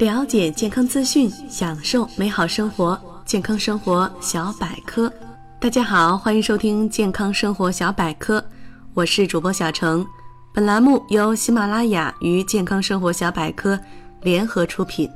[0.00, 2.98] 了解健康资讯，享受美好生活。
[3.26, 5.12] 健康生活小百科，
[5.60, 8.42] 大家好，欢迎收听健康生活小百科，
[8.94, 10.06] 我是主播小程。
[10.54, 13.78] 本栏目由喜马拉雅与健康生活小百科
[14.22, 15.06] 联合出品。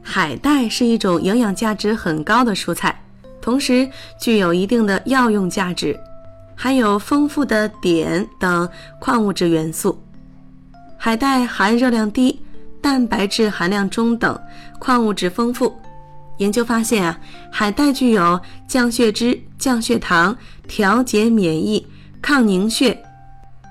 [0.00, 2.96] 海带是一种营养价值很高的蔬菜，
[3.40, 5.98] 同时具有一定的药用价值，
[6.54, 8.68] 含有丰富的碘等
[9.00, 10.00] 矿物质元素。
[10.96, 12.40] 海带含热量低。
[12.82, 14.38] 蛋白质含量中等，
[14.80, 15.74] 矿物质丰富。
[16.38, 17.18] 研究发现啊，
[17.50, 20.36] 海带具有降血脂、降血糖、
[20.66, 21.86] 调节免疫、
[22.20, 23.00] 抗凝血、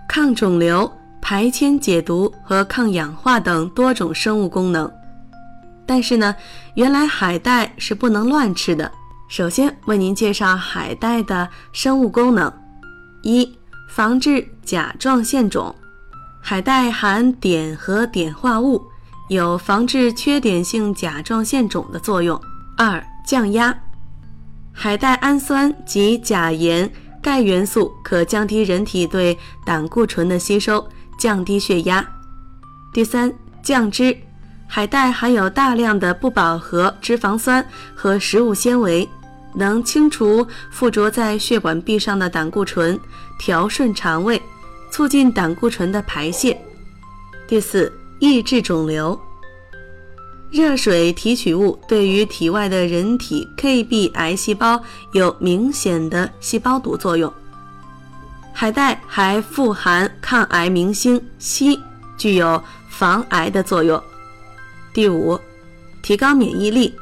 [0.07, 0.89] 抗肿瘤、
[1.21, 4.89] 排铅解毒和抗氧化等多种生物功能。
[5.85, 6.33] 但是呢，
[6.75, 8.89] 原来海带是不能乱吃的。
[9.27, 12.51] 首先为您介绍海带的生物功能：
[13.23, 13.57] 一、
[13.89, 15.75] 防治甲状腺肿。
[16.41, 18.81] 海带含碘和碘化物。
[19.31, 22.37] 有防治缺碘性甲状腺肿的作用。
[22.75, 23.73] 二、降压，
[24.73, 26.91] 海带氨酸及钾盐、
[27.23, 30.85] 钙元素可降低人体对胆固醇的吸收，
[31.17, 32.05] 降低血压。
[32.93, 33.33] 第三，
[33.63, 34.17] 降脂，
[34.67, 39.07] 海带含有大量的不饱和脂肪酸和食物纤维，
[39.55, 42.99] 能清除附着在血管壁上的胆固醇，
[43.39, 44.41] 调顺肠胃，
[44.91, 46.61] 促进胆固醇的排泄。
[47.47, 47.89] 第四。
[48.23, 49.19] 抑制肿瘤，
[50.51, 57.31] 热水提取物对于体外的人体 KB 癌细胞有明显的细胞毒作用。
[58.51, 61.79] 海带还富含抗癌明星硒，
[62.17, 64.01] 具有防癌的作用。
[64.93, 65.39] 第五，
[66.01, 66.93] 提高免疫力，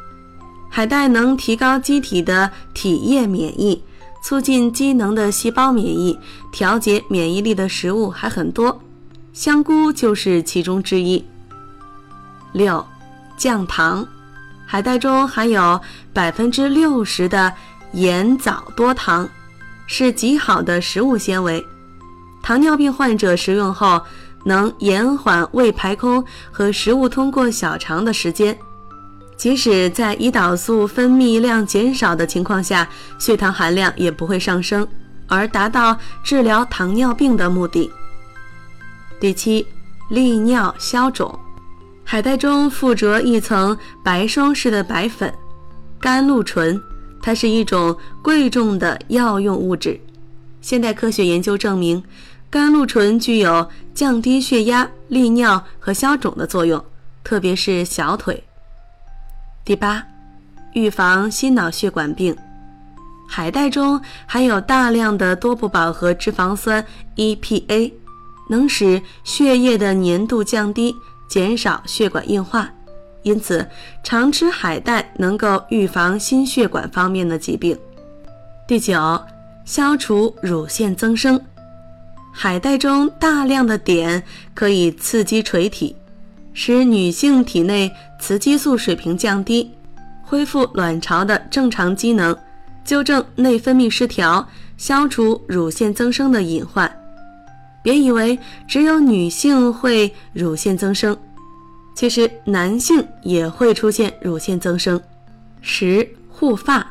[0.70, 3.82] 海带能提高机体的体液免疫，
[4.24, 6.16] 促进机能的细胞免疫，
[6.52, 8.80] 调节免疫力的食物还很多。
[9.34, 11.26] 香菇就是其中之一。
[12.54, 12.86] 六，
[13.40, 14.06] 降糖，
[14.66, 15.80] 海带中含有
[16.14, 17.52] 百分之六十的
[17.94, 19.28] 盐藻多糖，
[19.88, 21.66] 是极好的食物纤维。
[22.44, 24.02] 糖尿病患者食用后，
[24.44, 28.56] 能延缓胃排空和食物通过小肠的时间。
[29.38, 32.86] 即使在胰岛素分泌量减少的情况下，
[33.18, 34.86] 血糖含量也不会上升，
[35.28, 37.90] 而达到治疗糖尿病的目的。
[39.18, 39.66] 第七，
[40.10, 41.40] 利尿消肿，
[42.12, 45.32] 海带中附着一层白霜似的白粉，
[46.00, 46.82] 甘露醇，
[47.22, 50.02] 它是一种贵重的药用物质。
[50.60, 52.04] 现代科学研究证明，
[52.50, 56.84] 甘露醇具有降低血压、利尿和消肿的作用，
[57.24, 58.44] 特别是小腿。
[59.64, 60.04] 第八，
[60.74, 62.36] 预防心脑血管病，
[63.28, 66.84] 海带中含有大量的多不饱和脂肪酸
[67.18, 67.94] EPA。
[68.50, 70.96] 能使血液的粘度降低，
[71.30, 72.70] 减少血管硬化，
[73.22, 73.66] 因此
[74.04, 77.78] 常吃海带能够预防心血管方面的疾病。
[78.68, 79.22] 第九，
[79.64, 81.40] 消除乳腺增生。
[82.32, 84.22] 海带中大量的碘
[84.54, 85.96] 可以刺激垂体，
[86.54, 89.72] 使女性体内雌激素水平降低，
[90.24, 92.38] 恢复卵巢的正常机能，
[92.86, 94.48] 纠正内分泌失调，
[94.78, 96.99] 消除乳腺增生的隐患。
[97.82, 101.18] 别以为只有女性会乳腺增生，
[101.96, 105.02] 其实男性也会出现乳腺增生。
[105.62, 106.86] 十护发，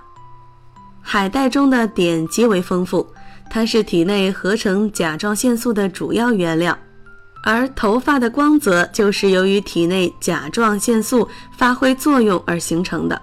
[1.01, 3.07] 海带中的碘极为丰富，
[3.51, 6.77] 它是体内合成甲状腺素的主要原料，
[7.45, 13.21] 而头发的光泽就是由于体内甲状腺素发挥作用而形成的。